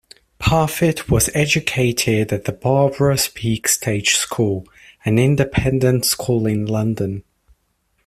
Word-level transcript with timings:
Parfitt 0.39 1.11
was 1.11 1.29
educated 1.35 2.33
at 2.33 2.45
the 2.45 2.51
Barbara 2.51 3.19
Speake 3.19 3.67
Stage 3.67 4.15
School, 4.15 4.65
an 5.05 5.19
independent 5.19 6.05
school 6.05 6.47
in 6.47 6.65
London. 6.65 7.23